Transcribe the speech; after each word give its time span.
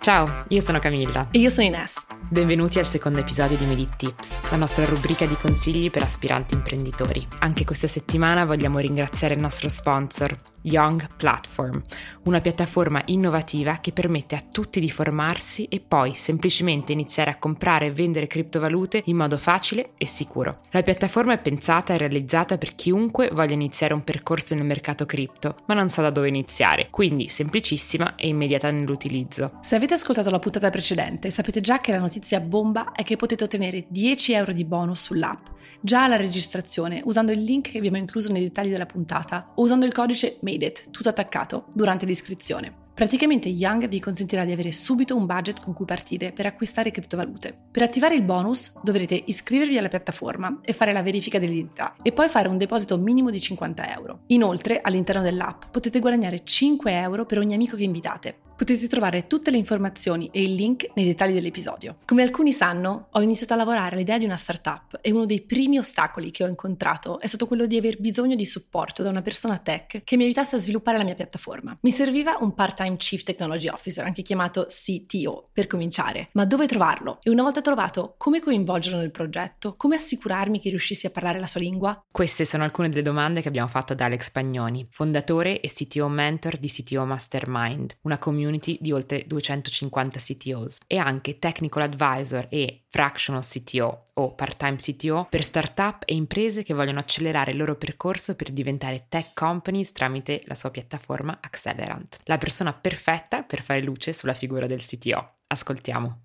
Ciao, 0.00 0.44
io 0.48 0.60
sono 0.60 0.78
Camilla. 0.78 1.26
E 1.32 1.40
io 1.40 1.50
sono 1.50 1.66
Ines. 1.66 2.06
Benvenuti 2.30 2.78
al 2.78 2.84
secondo 2.84 3.20
episodio 3.20 3.56
di 3.56 3.64
Medit 3.64 3.96
Tips, 3.96 4.50
la 4.50 4.58
nostra 4.58 4.84
rubrica 4.84 5.24
di 5.24 5.34
consigli 5.36 5.90
per 5.90 6.02
aspiranti 6.02 6.52
imprenditori. 6.52 7.26
Anche 7.38 7.64
questa 7.64 7.86
settimana 7.86 8.44
vogliamo 8.44 8.76
ringraziare 8.80 9.32
il 9.32 9.40
nostro 9.40 9.70
sponsor, 9.70 10.38
Young 10.60 11.14
Platform, 11.16 11.82
una 12.24 12.42
piattaforma 12.42 13.00
innovativa 13.06 13.78
che 13.78 13.92
permette 13.92 14.34
a 14.34 14.42
tutti 14.42 14.78
di 14.78 14.90
formarsi 14.90 15.64
e 15.70 15.80
poi 15.80 16.12
semplicemente 16.12 16.92
iniziare 16.92 17.30
a 17.30 17.38
comprare 17.38 17.86
e 17.86 17.92
vendere 17.92 18.26
criptovalute 18.26 19.04
in 19.06 19.16
modo 19.16 19.38
facile 19.38 19.92
e 19.96 20.04
sicuro. 20.04 20.60
La 20.72 20.82
piattaforma 20.82 21.32
è 21.32 21.38
pensata 21.38 21.94
e 21.94 21.98
realizzata 21.98 22.58
per 22.58 22.74
chiunque 22.74 23.30
voglia 23.32 23.54
iniziare 23.54 23.94
un 23.94 24.04
percorso 24.04 24.54
nel 24.54 24.66
mercato 24.66 25.06
cripto, 25.06 25.56
ma 25.64 25.72
non 25.72 25.88
sa 25.88 26.02
da 26.02 26.10
dove 26.10 26.28
iniziare, 26.28 26.88
quindi 26.90 27.28
semplicissima 27.28 28.16
e 28.16 28.28
immediata 28.28 28.70
nell'utilizzo. 28.70 29.52
Se 29.62 29.76
avete 29.76 29.94
ascoltato 29.94 30.28
la 30.28 30.38
puntata 30.38 30.68
precedente, 30.68 31.30
sapete 31.30 31.62
già 31.62 31.80
che 31.80 31.92
la 31.92 31.98
notizia 31.98 32.16
bomba 32.40 32.92
è 32.92 33.02
che 33.02 33.16
potete 33.16 33.44
ottenere 33.44 33.86
10 33.88 34.32
euro 34.32 34.52
di 34.52 34.64
bonus 34.64 35.02
sull'app, 35.02 35.46
già 35.80 36.04
alla 36.04 36.16
registrazione, 36.16 37.02
usando 37.04 37.32
il 37.32 37.42
link 37.42 37.70
che 37.70 37.78
abbiamo 37.78 37.96
incluso 37.96 38.30
nei 38.32 38.42
dettagli 38.42 38.70
della 38.70 38.86
puntata 38.86 39.52
o 39.54 39.62
usando 39.62 39.84
il 39.84 39.92
codice 39.92 40.38
MADE 40.40 40.66
it, 40.66 40.90
tutto 40.90 41.08
attaccato, 41.08 41.66
durante 41.72 42.06
l'iscrizione. 42.06 42.86
Praticamente 42.98 43.48
Young 43.48 43.86
vi 43.86 44.00
consentirà 44.00 44.44
di 44.44 44.50
avere 44.50 44.72
subito 44.72 45.14
un 45.14 45.24
budget 45.24 45.62
con 45.62 45.72
cui 45.72 45.84
partire 45.84 46.32
per 46.32 46.46
acquistare 46.46 46.90
criptovalute. 46.90 47.54
Per 47.70 47.82
attivare 47.82 48.16
il 48.16 48.22
bonus 48.22 48.72
dovrete 48.82 49.22
iscrivervi 49.24 49.78
alla 49.78 49.86
piattaforma 49.86 50.58
e 50.62 50.72
fare 50.72 50.92
la 50.92 51.02
verifica 51.02 51.38
dell'identità 51.38 51.94
e 52.02 52.10
poi 52.10 52.28
fare 52.28 52.48
un 52.48 52.58
deposito 52.58 52.98
minimo 52.98 53.30
di 53.30 53.40
50 53.40 53.94
euro. 53.94 54.22
Inoltre, 54.28 54.80
all'interno 54.80 55.22
dell'app 55.22 55.66
potete 55.70 56.00
guadagnare 56.00 56.42
5 56.42 56.90
euro 56.90 57.24
per 57.24 57.38
ogni 57.38 57.54
amico 57.54 57.76
che 57.76 57.84
invitate. 57.84 58.38
Potete 58.58 58.88
trovare 58.88 59.28
tutte 59.28 59.52
le 59.52 59.56
informazioni 59.56 60.30
e 60.32 60.42
il 60.42 60.52
link 60.54 60.90
nei 60.96 61.04
dettagli 61.04 61.32
dell'episodio. 61.32 61.98
Come 62.04 62.22
alcuni 62.22 62.52
sanno, 62.52 63.06
ho 63.12 63.20
iniziato 63.20 63.52
a 63.52 63.56
lavorare 63.56 63.94
all'idea 63.94 64.18
di 64.18 64.24
una 64.24 64.36
startup 64.36 64.98
e 65.00 65.12
uno 65.12 65.26
dei 65.26 65.42
primi 65.42 65.78
ostacoli 65.78 66.32
che 66.32 66.42
ho 66.42 66.48
incontrato 66.48 67.20
è 67.20 67.28
stato 67.28 67.46
quello 67.46 67.66
di 67.66 67.76
aver 67.76 68.00
bisogno 68.00 68.34
di 68.34 68.44
supporto 68.44 69.04
da 69.04 69.10
una 69.10 69.22
persona 69.22 69.58
tech 69.58 70.02
che 70.02 70.16
mi 70.16 70.24
aiutasse 70.24 70.56
a 70.56 70.58
sviluppare 70.58 70.98
la 70.98 71.04
mia 71.04 71.14
piattaforma. 71.14 71.78
Mi 71.82 71.92
serviva 71.92 72.38
un 72.40 72.52
part-time 72.52 72.96
Chief 72.96 73.22
Technology 73.22 73.68
Officer, 73.68 74.04
anche 74.04 74.22
chiamato 74.22 74.66
CTO, 74.68 75.50
per 75.52 75.68
cominciare. 75.68 76.30
Ma 76.32 76.44
dove 76.44 76.66
trovarlo? 76.66 77.20
E 77.22 77.30
una 77.30 77.44
volta 77.44 77.60
trovato, 77.60 78.16
come 78.18 78.40
coinvolgerlo 78.40 78.98
nel 78.98 79.12
progetto? 79.12 79.76
Come 79.76 79.94
assicurarmi 79.94 80.58
che 80.58 80.70
riuscissi 80.70 81.06
a 81.06 81.10
parlare 81.10 81.38
la 81.38 81.46
sua 81.46 81.60
lingua? 81.60 82.04
Queste 82.10 82.44
sono 82.44 82.64
alcune 82.64 82.88
delle 82.88 83.02
domande 83.02 83.40
che 83.40 83.46
abbiamo 83.46 83.68
fatto 83.68 83.92
ad 83.92 84.00
Alex 84.00 84.32
Pagnoni, 84.32 84.88
fondatore 84.90 85.60
e 85.60 85.70
CTO 85.70 86.08
mentor 86.08 86.56
di 86.56 86.68
CTO 86.68 87.04
Mastermind, 87.04 87.98
una 88.02 88.18
community 88.18 88.46
community 88.48 88.78
di 88.80 88.92
oltre 88.92 89.24
250 89.26 90.18
CTOs 90.18 90.78
e 90.86 90.96
anche 90.96 91.38
Technical 91.38 91.82
Advisor 91.82 92.46
e 92.48 92.84
Fractional 92.88 93.44
CTO 93.44 94.04
o 94.14 94.34
Part-Time 94.34 94.76
CTO 94.76 95.26
per 95.28 95.42
startup 95.42 96.02
e 96.06 96.14
imprese 96.14 96.62
che 96.62 96.74
vogliono 96.74 96.98
accelerare 96.98 97.52
il 97.52 97.58
loro 97.58 97.76
percorso 97.76 98.34
per 98.34 98.50
diventare 98.50 99.06
tech 99.08 99.32
companies 99.34 99.92
tramite 99.92 100.40
la 100.44 100.54
sua 100.54 100.70
piattaforma 100.70 101.38
Accelerant. 101.40 102.18
La 102.24 102.38
persona 102.38 102.72
perfetta 102.72 103.42
per 103.42 103.62
fare 103.62 103.82
luce 103.82 104.12
sulla 104.12 104.34
figura 104.34 104.66
del 104.66 104.82
CTO. 104.82 105.34
Ascoltiamo. 105.48 106.22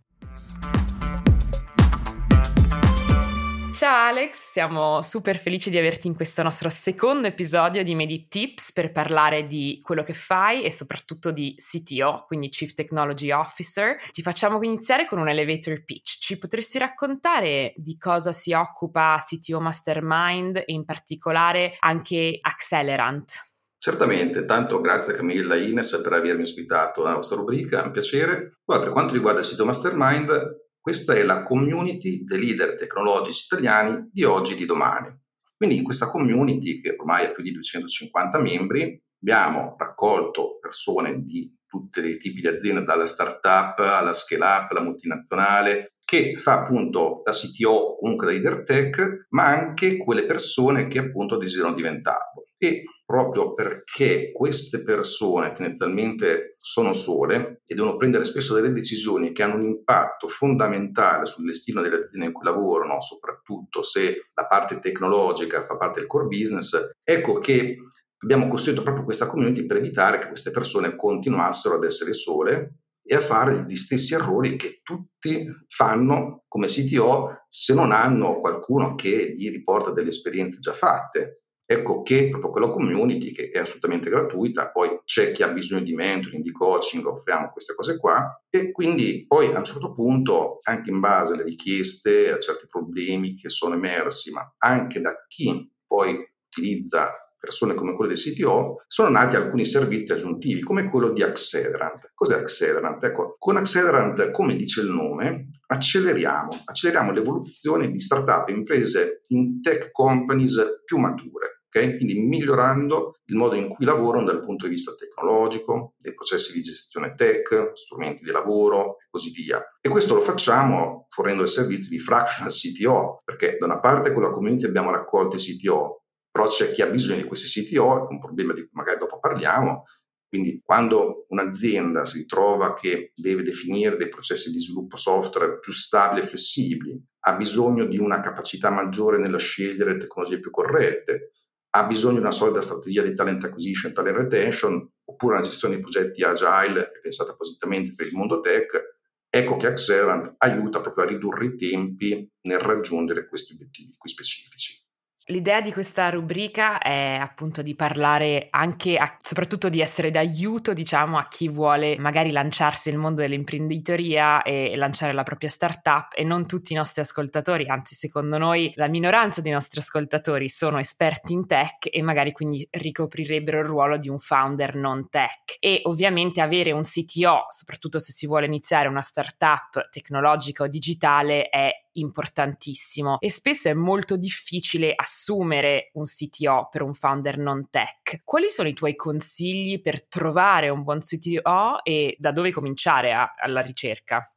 Ciao 3.93 4.07
Alex, 4.07 4.49
siamo 4.49 5.03
super 5.03 5.37
felici 5.37 5.69
di 5.69 5.77
averti 5.77 6.07
in 6.07 6.15
questo 6.15 6.41
nostro 6.41 6.67
secondo 6.67 7.27
episodio 7.27 7.83
di 7.83 7.93
Medi 7.93 8.27
Tips 8.27 8.71
per 8.73 8.91
parlare 8.91 9.45
di 9.45 9.79
quello 9.83 10.01
che 10.01 10.13
fai 10.13 10.63
e 10.63 10.71
soprattutto 10.71 11.29
di 11.29 11.53
CTO, 11.55 12.23
quindi 12.25 12.49
Chief 12.49 12.73
Technology 12.73 13.29
Officer. 13.29 13.99
Ti 14.09 14.23
facciamo 14.23 14.59
iniziare 14.63 15.05
con 15.05 15.19
un 15.19 15.29
elevator 15.29 15.83
pitch. 15.83 16.17
Ci 16.17 16.39
potresti 16.39 16.79
raccontare 16.79 17.75
di 17.75 17.95
cosa 17.99 18.31
si 18.31 18.51
occupa 18.51 19.23
CTO 19.23 19.61
Mastermind 19.61 20.63
e 20.65 20.73
in 20.73 20.85
particolare 20.85 21.75
anche 21.77 22.39
Accelerant? 22.41 23.31
Certamente, 23.77 24.45
tanto 24.45 24.79
grazie 24.79 25.13
Camilla 25.13 25.53
e 25.53 25.67
Ines 25.67 26.01
per 26.01 26.13
avermi 26.13 26.41
ospitato 26.41 27.03
nella 27.03 27.17
vostra 27.17 27.35
rubrica, 27.35 27.83
è 27.83 27.85
un 27.85 27.91
piacere. 27.91 28.57
Poi, 28.65 28.79
per 28.79 28.89
quanto 28.89 29.13
riguarda 29.13 29.41
il 29.41 29.45
sito 29.45 29.65
Mastermind, 29.65 30.62
questa 30.83 31.13
è 31.13 31.23
la 31.23 31.43
community 31.43 32.25
dei 32.25 32.39
leader 32.39 32.75
tecnologici 32.75 33.45
italiani 33.45 34.09
di 34.11 34.25
oggi 34.25 34.51
e 34.51 34.55
di 34.57 34.65
domani. 34.65 35.17
Quindi 35.55 35.77
in 35.77 35.83
questa 35.83 36.09
community, 36.09 36.81
che 36.81 36.93
ormai 36.97 37.23
ha 37.23 37.31
più 37.31 37.41
di 37.41 37.53
250 37.53 38.37
membri, 38.39 39.01
abbiamo 39.21 39.77
raccolto 39.77 40.57
persone 40.59 41.23
di 41.23 41.49
tutti 41.65 42.05
i 42.05 42.17
tipi 42.17 42.41
di 42.41 42.47
aziende, 42.47 42.83
dalla 42.83 43.05
startup 43.05 43.79
alla 43.79 44.11
scale 44.11 44.43
up, 44.43 44.71
alla 44.71 44.81
multinazionale, 44.81 45.93
che 46.03 46.35
fa 46.35 46.63
appunto 46.63 47.21
da 47.23 47.31
CTO 47.31 47.69
o 47.69 47.97
comunque 47.99 48.25
da 48.25 48.33
leader 48.33 48.63
tech, 48.65 49.27
ma 49.29 49.45
anche 49.45 49.95
quelle 49.95 50.25
persone 50.25 50.89
che 50.89 50.99
appunto 50.99 51.37
desiderano 51.37 51.75
diventarlo. 51.75 52.32
E 52.63 52.85
proprio 53.05 53.53
perché 53.53 54.31
queste 54.31 54.83
persone 54.83 55.51
tendenzialmente 55.51 56.55
sono 56.59 56.93
sole 56.93 57.61
e 57.65 57.75
devono 57.75 57.97
prendere 57.97 58.23
spesso 58.23 58.53
delle 58.53 58.71
decisioni 58.71 59.33
che 59.33 59.43
hanno 59.43 59.55
un 59.55 59.65
impatto 59.65 60.29
fondamentale 60.29 61.25
sul 61.25 61.43
destino 61.43 61.81
delle 61.81 62.03
aziende 62.03 62.27
in 62.27 62.31
cui 62.31 62.45
lavorano, 62.45 63.01
soprattutto 63.01 63.81
se 63.81 64.29
la 64.33 64.47
parte 64.47 64.79
tecnologica 64.79 65.61
fa 65.63 65.75
parte 65.75 65.99
del 65.99 66.07
core 66.07 66.27
business, 66.27 66.93
ecco 67.03 67.37
che 67.39 67.79
abbiamo 68.19 68.47
costruito 68.47 68.81
proprio 68.81 69.03
questa 69.03 69.25
community 69.25 69.65
per 69.65 69.77
evitare 69.77 70.19
che 70.19 70.27
queste 70.27 70.51
persone 70.51 70.95
continuassero 70.95 71.75
ad 71.75 71.83
essere 71.83 72.13
sole 72.13 72.77
e 73.05 73.13
a 73.13 73.19
fare 73.19 73.65
gli 73.67 73.75
stessi 73.75 74.13
errori 74.13 74.55
che 74.55 74.79
tutti 74.81 75.45
fanno 75.67 76.45
come 76.47 76.67
CTO 76.67 77.43
se 77.49 77.73
non 77.73 77.91
hanno 77.91 78.39
qualcuno 78.39 78.95
che 78.95 79.33
gli 79.35 79.49
riporta 79.49 79.91
delle 79.91 80.09
esperienze 80.09 80.59
già 80.59 80.71
fatte. 80.71 81.42
Ecco 81.65 82.01
che 82.01 82.29
proprio 82.29 82.51
quella 82.51 82.69
community, 82.69 83.31
che 83.31 83.49
è 83.49 83.59
assolutamente 83.59 84.09
gratuita, 84.09 84.69
poi 84.69 84.99
c'è 85.05 85.31
chi 85.31 85.43
ha 85.43 85.47
bisogno 85.47 85.81
di 85.81 85.93
mentoring, 85.93 86.43
di 86.43 86.51
coaching, 86.51 87.05
offriamo 87.05 87.51
queste 87.51 87.73
cose 87.73 87.97
qua, 87.97 88.41
e 88.49 88.71
quindi 88.71 89.25
poi 89.27 89.53
a 89.53 89.57
un 89.57 89.63
certo 89.63 89.93
punto, 89.93 90.59
anche 90.63 90.91
in 90.91 90.99
base 90.99 91.33
alle 91.33 91.43
richieste, 91.43 92.31
a 92.31 92.39
certi 92.39 92.67
problemi 92.67 93.35
che 93.35 93.49
sono 93.49 93.75
emersi, 93.75 94.31
ma 94.31 94.53
anche 94.57 94.99
da 94.99 95.13
chi 95.27 95.71
poi 95.85 96.17
utilizza 96.47 97.11
persone 97.43 97.73
come 97.73 97.93
quelle 97.93 98.13
del 98.13 98.23
CTO, 98.23 98.83
sono 98.87 99.09
nati 99.09 99.35
alcuni 99.35 99.65
servizi 99.65 100.13
aggiuntivi, 100.13 100.61
come 100.61 100.89
quello 100.89 101.11
di 101.11 101.23
Accelerant. 101.23 102.11
Cos'è 102.13 102.35
Accelerant? 102.35 103.03
Ecco, 103.03 103.35
con 103.37 103.57
Accelerant, 103.57 104.31
come 104.31 104.55
dice 104.55 104.79
il 104.79 104.89
nome, 104.89 105.49
acceleriamo, 105.67 106.61
acceleriamo 106.63 107.11
l'evoluzione 107.11 107.91
di 107.91 107.99
startup 107.99 108.47
e 108.47 108.53
imprese 108.53 109.17
in 109.27 109.59
tech 109.61 109.91
companies 109.91 110.83
più 110.85 110.97
mature. 110.97 111.52
Okay? 111.75 111.97
Quindi 111.97 112.19
migliorando 112.19 113.17
il 113.25 113.35
modo 113.35 113.55
in 113.55 113.67
cui 113.67 113.83
lavorano 113.83 114.25
dal 114.25 114.43
punto 114.45 114.65
di 114.65 114.73
vista 114.73 114.93
tecnologico, 114.93 115.95
dei 115.97 116.13
processi 116.13 116.53
di 116.53 116.61
gestione 116.61 117.15
tech, 117.15 117.71
strumenti 117.73 118.23
di 118.23 118.31
lavoro 118.31 118.99
e 118.99 119.07
così 119.09 119.31
via. 119.31 119.59
E 119.81 119.89
questo 119.89 120.13
lo 120.13 120.21
facciamo 120.21 121.07
fornendo 121.09 121.41
il 121.41 121.47
servizio 121.47 121.89
di 121.89 121.97
fractional 121.97 122.51
CTO, 122.51 123.17
perché 123.25 123.57
da 123.59 123.65
una 123.65 123.79
parte 123.79 124.13
con 124.13 124.21
la 124.21 124.29
community 124.29 124.65
abbiamo 124.65 124.91
raccolto 124.91 125.35
i 125.35 125.39
CTO, 125.39 126.03
però 126.29 126.47
c'è 126.47 126.71
chi 126.71 126.83
ha 126.83 126.87
bisogno 126.87 127.21
di 127.21 127.27
questi 127.27 127.47
CTO, 127.47 128.07
è 128.07 128.11
un 128.11 128.19
problema 128.19 128.53
di 128.53 128.61
cui 128.61 128.71
magari 128.73 128.99
dopo 128.99 129.17
parliamo, 129.19 129.85
quindi 130.27 130.61
quando 130.63 131.25
un'azienda 131.29 132.05
si 132.05 132.19
ritrova 132.19 132.73
che 132.73 133.13
deve 133.15 133.43
definire 133.43 133.97
dei 133.97 134.09
processi 134.09 134.51
di 134.51 134.59
sviluppo 134.59 134.95
software 134.95 135.59
più 135.59 135.71
stabili 135.71 136.25
e 136.25 136.27
flessibili, 136.27 136.99
ha 137.25 137.35
bisogno 137.35 137.85
di 137.85 137.99
una 137.99 138.19
capacità 138.19 138.71
maggiore 138.71 139.19
nello 139.19 139.37
scegliere 139.37 139.97
tecnologie 139.97 140.39
più 140.39 140.49
corrette, 140.49 141.33
ha 141.75 141.83
bisogno 141.85 142.15
di 142.15 142.21
una 142.21 142.31
solida 142.31 142.61
strategia 142.61 143.01
di 143.01 143.15
talent 143.15 143.43
acquisition, 143.43 143.93
talent 143.93 144.17
retention, 144.17 144.87
oppure 145.05 145.35
una 145.35 145.43
gestione 145.43 145.75
di 145.75 145.81
progetti 145.81 146.21
agile 146.21 146.89
pensata 147.01 147.31
appositamente 147.31 147.95
per 147.95 148.07
il 148.07 148.13
mondo 148.13 148.41
tech, 148.41 148.99
ecco 149.27 149.57
che 149.57 149.67
Accelerant 149.67 150.35
aiuta 150.37 150.81
proprio 150.81 151.05
a 151.05 151.07
ridurre 151.07 151.45
i 151.45 151.55
tempi 151.55 152.29
nel 152.41 152.59
raggiungere 152.59 153.27
questi 153.27 153.53
obiettivi 153.53 153.95
qui 153.97 154.09
specifici. 154.09 154.82
L'idea 155.27 155.61
di 155.61 155.71
questa 155.71 156.09
rubrica 156.09 156.79
è 156.79 157.17
appunto 157.19 157.61
di 157.61 157.75
parlare 157.75 158.47
anche, 158.49 158.97
a, 158.97 159.17
soprattutto 159.21 159.69
di 159.69 159.79
essere 159.79 160.11
d'aiuto, 160.11 160.73
diciamo, 160.73 161.17
a 161.17 161.27
chi 161.29 161.47
vuole 161.47 161.97
magari 161.97 162.31
lanciarsi 162.31 162.89
nel 162.89 162.99
mondo 162.99 163.21
dell'imprenditoria 163.21 164.41
e 164.41 164.75
lanciare 164.75 165.13
la 165.13 165.23
propria 165.23 165.47
startup 165.47 166.11
e 166.13 166.25
non 166.25 166.45
tutti 166.45 166.73
i 166.73 166.75
nostri 166.75 167.01
ascoltatori, 167.01 167.67
anzi 167.67 167.95
secondo 167.95 168.37
noi 168.37 168.73
la 168.75 168.89
minoranza 168.89 169.39
dei 169.39 169.53
nostri 169.53 169.79
ascoltatori 169.79 170.49
sono 170.49 170.77
esperti 170.77 171.31
in 171.31 171.47
tech 171.47 171.87
e 171.89 172.01
magari 172.01 172.33
quindi 172.33 172.67
ricoprirebbero 172.69 173.59
il 173.59 173.65
ruolo 173.65 173.95
di 173.95 174.09
un 174.09 174.19
founder 174.19 174.75
non 174.75 175.09
tech. 175.09 175.55
E 175.59 175.81
ovviamente 175.83 176.41
avere 176.41 176.71
un 176.71 176.81
CTO, 176.81 177.45
soprattutto 177.47 177.97
se 177.97 178.11
si 178.11 178.27
vuole 178.27 178.45
iniziare 178.45 178.89
una 178.89 179.01
startup 179.01 179.89
tecnologica 179.89 180.63
o 180.63 180.67
digitale, 180.67 181.47
è 181.47 181.82
importantissimo 181.93 183.19
e 183.19 183.29
spesso 183.29 183.69
è 183.69 183.73
molto 183.73 184.15
difficile 184.15 184.93
assumere 184.95 185.91
un 185.93 186.03
CTO 186.03 186.69
per 186.71 186.81
un 186.81 186.93
founder 186.93 187.37
non 187.37 187.69
tech. 187.69 188.21
Quali 188.23 188.49
sono 188.49 188.69
i 188.69 188.73
tuoi 188.73 188.95
consigli 188.95 189.81
per 189.81 190.07
trovare 190.07 190.69
un 190.69 190.83
buon 190.83 190.99
CTO 190.99 191.83
e 191.83 192.15
da 192.19 192.31
dove 192.31 192.51
cominciare 192.51 193.13
a, 193.13 193.33
alla 193.37 193.61
ricerca? 193.61 194.27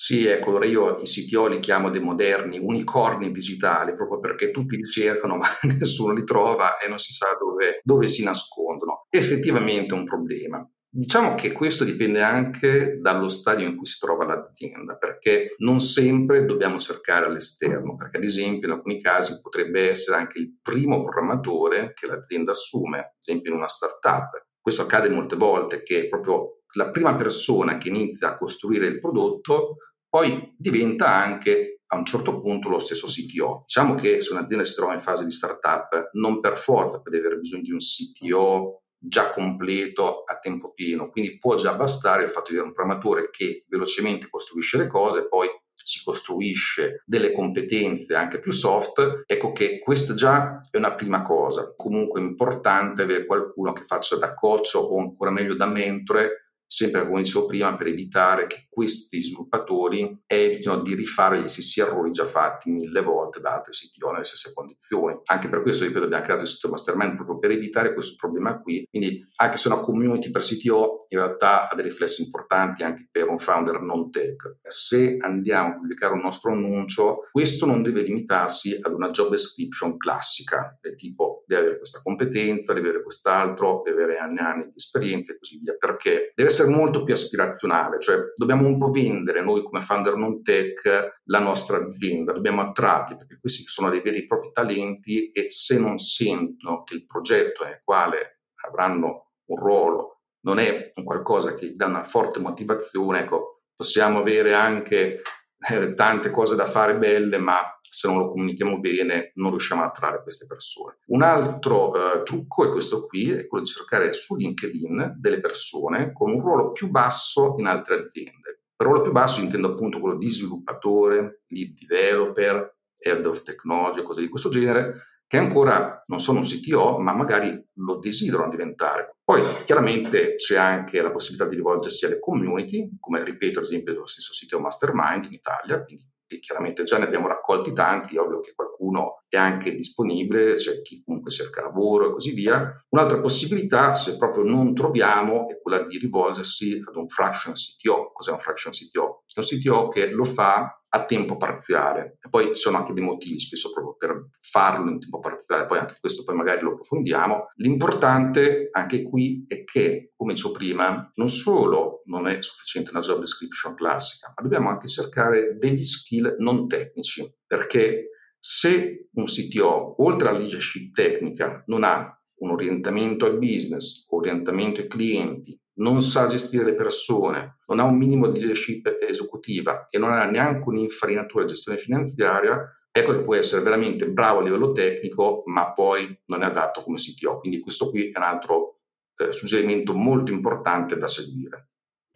Sì, 0.00 0.26
ecco, 0.26 0.48
allora 0.48 0.64
io 0.64 0.96
i 0.96 1.04
CTO 1.04 1.46
li 1.46 1.60
chiamo 1.60 1.90
dei 1.90 2.00
moderni 2.00 2.58
unicorni 2.58 3.30
digitali, 3.30 3.94
proprio 3.94 4.18
perché 4.18 4.50
tutti 4.50 4.76
li 4.76 4.86
cercano 4.86 5.36
ma 5.36 5.46
nessuno 5.78 6.14
li 6.14 6.24
trova 6.24 6.78
e 6.78 6.88
non 6.88 6.98
si 6.98 7.12
sa 7.12 7.26
dove, 7.38 7.80
dove 7.84 8.08
si 8.08 8.24
nascondono. 8.24 9.04
Effettivamente 9.10 9.94
è 9.94 9.98
un 9.98 10.06
problema. 10.06 10.66
Diciamo 10.92 11.36
che 11.36 11.52
questo 11.52 11.84
dipende 11.84 12.20
anche 12.20 12.98
dallo 13.00 13.28
stadio 13.28 13.64
in 13.64 13.76
cui 13.76 13.86
si 13.86 13.96
trova 14.00 14.24
l'azienda, 14.24 14.96
perché 14.96 15.54
non 15.58 15.78
sempre 15.78 16.44
dobbiamo 16.44 16.78
cercare 16.78 17.26
all'esterno, 17.26 17.94
perché 17.94 18.16
ad 18.16 18.24
esempio 18.24 18.66
in 18.66 18.74
alcuni 18.74 19.00
casi 19.00 19.40
potrebbe 19.40 19.88
essere 19.88 20.16
anche 20.16 20.40
il 20.40 20.58
primo 20.60 21.04
programmatore 21.04 21.92
che 21.94 22.08
l'azienda 22.08 22.50
assume, 22.50 22.98
ad 22.98 23.12
esempio 23.24 23.52
in 23.52 23.58
una 23.58 23.68
startup. 23.68 24.46
Questo 24.60 24.82
accade 24.82 25.08
molte 25.10 25.36
volte 25.36 25.84
che 25.84 26.08
proprio 26.08 26.62
la 26.72 26.90
prima 26.90 27.14
persona 27.14 27.78
che 27.78 27.88
inizia 27.88 28.30
a 28.30 28.36
costruire 28.36 28.86
il 28.86 28.98
prodotto 28.98 29.76
poi 30.08 30.56
diventa 30.58 31.06
anche 31.06 31.82
a 31.86 31.96
un 31.96 32.04
certo 32.04 32.40
punto 32.40 32.68
lo 32.68 32.80
stesso 32.80 33.06
CTO. 33.06 33.62
Diciamo 33.64 33.94
che 33.94 34.20
se 34.20 34.32
un'azienda 34.32 34.64
si 34.64 34.74
trova 34.74 34.94
in 34.94 35.00
fase 35.00 35.24
di 35.24 35.30
startup, 35.30 36.10
non 36.14 36.40
per 36.40 36.58
forza 36.58 37.00
deve 37.04 37.18
avere 37.18 37.38
bisogno 37.38 37.62
di 37.62 37.70
un 37.70 37.78
CTO 37.78 38.82
già 39.00 39.30
completo 39.30 40.22
a 40.24 40.38
tempo 40.38 40.72
pieno, 40.72 41.10
quindi 41.10 41.38
può 41.38 41.56
già 41.56 41.72
bastare 41.72 42.24
il 42.24 42.30
fatto 42.30 42.50
di 42.50 42.58
avere 42.58 42.68
un 42.68 42.74
programmatore 42.74 43.30
che 43.30 43.64
velocemente 43.66 44.28
costruisce 44.28 44.76
le 44.76 44.86
cose, 44.86 45.26
poi 45.26 45.48
si 45.72 46.02
costruisce 46.04 47.02
delle 47.06 47.32
competenze 47.32 48.14
anche 48.14 48.38
più 48.38 48.52
soft, 48.52 49.22
ecco 49.24 49.52
che 49.52 49.78
questa 49.78 50.12
già 50.14 50.60
è 50.70 50.76
una 50.76 50.94
prima 50.94 51.22
cosa. 51.22 51.72
Comunque 51.74 52.20
è 52.20 52.24
importante 52.24 53.02
avere 53.02 53.24
qualcuno 53.24 53.72
che 53.72 53.84
faccia 53.84 54.16
da 54.16 54.34
coach 54.34 54.72
o 54.74 54.98
ancora 54.98 55.30
meglio 55.30 55.54
da 55.54 55.66
mentore 55.66 56.50
sempre 56.70 57.04
come 57.04 57.22
dicevo 57.22 57.46
prima, 57.46 57.76
per 57.76 57.88
evitare 57.88 58.46
che 58.46 58.68
questi 58.80 59.20
sviluppatori 59.20 60.22
evitino 60.24 60.80
di 60.80 60.94
rifare 60.94 61.38
gli 61.38 61.48
stessi 61.48 61.80
errori 61.80 62.12
già 62.12 62.24
fatti 62.24 62.70
mille 62.70 63.02
volte 63.02 63.38
da 63.38 63.56
altri 63.56 63.72
CTO 63.72 64.10
nelle 64.10 64.24
stesse 64.24 64.54
condizioni. 64.54 65.20
Anche 65.26 65.50
per 65.50 65.60
questo, 65.60 65.84
ripeto, 65.84 66.06
abbiamo 66.06 66.24
creato 66.24 66.42
il 66.44 66.48
sito 66.48 66.70
Mastermind 66.70 67.16
proprio 67.16 67.38
per 67.38 67.50
evitare 67.50 67.92
questo 67.92 68.14
problema 68.16 68.58
qui. 68.58 68.86
Quindi, 68.88 69.28
anche 69.36 69.58
se 69.58 69.68
una 69.68 69.80
community 69.80 70.30
per 70.30 70.40
CTO 70.40 71.04
in 71.08 71.18
realtà 71.18 71.68
ha 71.68 71.74
dei 71.74 71.84
riflessi 71.84 72.22
importanti 72.22 72.82
anche 72.82 73.06
per 73.10 73.28
un 73.28 73.38
founder 73.38 73.82
non 73.82 74.10
tech. 74.10 74.56
Se 74.66 75.18
andiamo 75.20 75.68
a 75.68 75.74
pubblicare 75.74 76.14
un 76.14 76.20
nostro 76.20 76.52
annuncio, 76.52 77.28
questo 77.30 77.66
non 77.66 77.82
deve 77.82 78.00
limitarsi 78.00 78.78
ad 78.80 78.94
una 78.94 79.10
job 79.10 79.28
description 79.28 79.98
classica, 79.98 80.78
del 80.80 80.96
tipo 80.96 81.44
deve 81.44 81.60
avere 81.60 81.76
questa 81.76 82.00
competenza, 82.02 82.72
deve 82.72 82.88
avere 82.88 83.02
quest'altro, 83.02 83.82
deve 83.84 84.04
avere 84.04 84.18
anni 84.18 84.38
e 84.38 84.42
anni 84.42 84.62
di 84.64 84.72
esperienza 84.74 85.32
e 85.32 85.38
così 85.38 85.58
via, 85.58 85.74
perché 85.76 86.32
deve 86.34 86.48
essere 86.48 86.70
molto 86.70 87.02
più 87.02 87.12
aspirazionale, 87.12 88.00
cioè 88.00 88.16
dobbiamo 88.34 88.69
po' 88.78 88.90
vendere 88.90 89.42
noi 89.42 89.62
come 89.62 89.80
founder 89.80 90.16
non 90.16 90.42
tech 90.42 91.20
la 91.24 91.38
nostra 91.38 91.78
azienda, 91.78 92.32
dobbiamo 92.32 92.62
attrarli 92.62 93.16
perché 93.16 93.38
questi 93.38 93.62
sono 93.64 93.90
dei 93.90 94.00
veri 94.00 94.18
e 94.18 94.26
propri 94.26 94.50
talenti 94.52 95.30
e 95.30 95.50
se 95.50 95.78
non 95.78 95.98
sentono 95.98 96.82
che 96.82 96.94
il 96.94 97.06
progetto 97.06 97.64
nel 97.64 97.80
quale 97.84 98.40
avranno 98.66 99.32
un 99.46 99.56
ruolo 99.56 100.20
non 100.42 100.58
è 100.58 100.92
un 100.94 101.04
qualcosa 101.04 101.54
che 101.54 101.66
gli 101.66 101.74
dà 101.74 101.86
una 101.86 102.04
forte 102.04 102.40
motivazione, 102.40 103.20
ecco, 103.20 103.62
possiamo 103.76 104.18
avere 104.18 104.54
anche 104.54 105.22
eh, 105.68 105.94
tante 105.94 106.30
cose 106.30 106.54
da 106.54 106.66
fare 106.66 106.96
belle, 106.96 107.38
ma 107.38 107.60
se 107.80 108.08
non 108.08 108.18
lo 108.18 108.30
comunichiamo 108.30 108.78
bene 108.78 109.32
non 109.34 109.50
riusciamo 109.50 109.82
a 109.82 109.86
attrarre 109.86 110.22
queste 110.22 110.46
persone. 110.46 110.98
Un 111.06 111.22
altro 111.22 111.94
eh, 111.94 112.22
trucco 112.22 112.64
è 112.66 112.70
questo 112.70 113.06
qui, 113.06 113.30
è 113.30 113.46
quello 113.46 113.64
di 113.64 113.70
cercare 113.70 114.12
su 114.12 114.36
LinkedIn 114.36 115.16
delle 115.18 115.40
persone 115.40 116.12
con 116.12 116.30
un 116.30 116.40
ruolo 116.40 116.72
più 116.72 116.88
basso 116.88 117.56
in 117.58 117.66
altre 117.66 117.96
aziende. 117.96 118.59
Per 118.80 118.88
ruolo 118.88 119.04
più 119.04 119.12
basso 119.12 119.42
intendo 119.42 119.72
appunto 119.72 120.00
quello 120.00 120.16
di 120.16 120.30
sviluppatore, 120.30 121.42
lead 121.48 121.74
developer, 121.86 122.78
head 122.96 123.26
of 123.26 123.42
technology, 123.42 124.02
cose 124.02 124.22
di 124.22 124.28
questo 124.30 124.48
genere, 124.48 125.02
che 125.26 125.36
ancora 125.36 126.02
non 126.06 126.18
sono 126.18 126.38
un 126.38 126.46
CTO, 126.46 126.98
ma 126.98 127.12
magari 127.12 127.62
lo 127.74 127.98
desiderano 127.98 128.48
diventare. 128.48 129.18
Poi 129.22 129.42
chiaramente 129.66 130.36
c'è 130.36 130.56
anche 130.56 131.02
la 131.02 131.10
possibilità 131.10 131.46
di 131.46 131.56
rivolgersi 131.56 132.06
alle 132.06 132.20
community, 132.20 132.88
come 132.98 133.22
ripeto 133.22 133.58
ad 133.58 133.66
esempio 133.66 133.92
lo 133.92 134.06
stesso 134.06 134.32
CTO 134.32 134.60
Mastermind 134.60 135.24
in 135.24 135.32
Italia, 135.34 135.84
quindi 135.84 136.08
chiaramente 136.40 136.84
già 136.84 136.96
ne 136.96 137.04
abbiamo 137.04 137.28
raccolti 137.28 137.74
tanti, 137.74 138.16
ovvio 138.16 138.40
che 138.40 138.54
qualcuno 138.54 139.24
è 139.28 139.36
anche 139.36 139.74
disponibile, 139.74 140.54
c'è 140.54 140.80
chi 140.82 141.02
comunque 141.04 141.30
cerca 141.30 141.60
lavoro 141.60 142.08
e 142.08 142.12
così 142.12 142.32
via. 142.32 142.82
Un'altra 142.88 143.20
possibilità, 143.20 143.94
se 143.94 144.16
proprio 144.16 144.44
non 144.44 144.74
troviamo, 144.74 145.48
è 145.48 145.60
quella 145.60 145.82
di 145.82 145.98
rivolgersi 145.98 146.82
ad 146.86 146.96
un 146.96 147.08
fraction 147.08 147.52
CTO. 147.52 148.09
Cos'è 148.20 148.32
un 148.32 148.38
fraction 148.38 148.70
CTO? 148.70 149.24
È 149.32 149.40
un 149.40 149.46
CTO 149.46 149.88
che 149.88 150.10
lo 150.10 150.26
fa 150.26 150.82
a 150.90 151.04
tempo 151.06 151.38
parziale. 151.38 152.18
E 152.20 152.28
poi 152.28 152.48
ci 152.48 152.60
sono 152.60 152.76
anche 152.76 152.92
dei 152.92 153.02
motivi 153.02 153.40
spesso 153.40 153.72
proprio 153.72 153.96
per 153.96 154.28
farlo 154.38 154.90
in 154.90 155.00
tempo 155.00 155.20
parziale, 155.20 155.64
poi 155.64 155.78
anche 155.78 155.94
questo 155.98 156.22
poi 156.22 156.36
magari 156.36 156.60
lo 156.60 156.72
approfondiamo. 156.72 157.46
L'importante 157.56 158.68
anche 158.72 159.02
qui 159.02 159.46
è 159.48 159.64
che, 159.64 160.12
come 160.14 160.34
dicevo 160.34 160.52
prima, 160.52 161.10
non 161.14 161.30
solo 161.30 162.02
non 162.04 162.26
è 162.26 162.42
sufficiente 162.42 162.90
una 162.90 163.00
job 163.00 163.20
description 163.20 163.74
classica, 163.74 164.34
ma 164.36 164.42
dobbiamo 164.42 164.68
anche 164.68 164.86
cercare 164.86 165.56
degli 165.56 165.82
skill 165.82 166.36
non 166.40 166.68
tecnici, 166.68 167.24
perché 167.46 168.10
se 168.38 169.08
un 169.14 169.24
CTO, 169.24 170.02
oltre 170.02 170.28
alla 170.28 170.38
leadership 170.38 170.92
tecnica, 170.92 171.62
non 171.68 171.84
ha 171.84 172.14
un 172.40 172.50
orientamento 172.50 173.24
al 173.24 173.38
business, 173.38 174.04
orientamento 174.08 174.80
ai 174.80 174.88
clienti, 174.88 175.59
non 175.74 176.02
sa 176.02 176.26
gestire 176.26 176.64
le 176.64 176.74
persone, 176.74 177.58
non 177.66 177.80
ha 177.80 177.84
un 177.84 177.96
minimo 177.96 178.28
di 178.28 178.38
leadership 178.38 178.98
esecutiva 179.00 179.84
e 179.88 179.98
non 179.98 180.12
ha 180.12 180.24
neanche 180.24 180.68
un'infarinatura 180.68 181.44
di 181.44 181.50
gestione 181.50 181.78
finanziaria, 181.78 182.60
ecco 182.90 183.12
che 183.12 183.22
può 183.22 183.34
essere 183.34 183.62
veramente 183.62 184.10
bravo 184.10 184.40
a 184.40 184.42
livello 184.42 184.72
tecnico, 184.72 185.42
ma 185.46 185.72
poi 185.72 186.18
non 186.26 186.42
è 186.42 186.46
adatto 186.46 186.82
come 186.82 186.96
CTO. 186.96 187.38
Quindi 187.38 187.60
questo 187.60 187.88
qui 187.88 188.10
è 188.10 188.18
un 188.18 188.24
altro 188.24 188.80
eh, 189.16 189.32
suggerimento 189.32 189.94
molto 189.94 190.32
importante 190.32 190.96
da 190.96 191.06
seguire. 191.06 191.69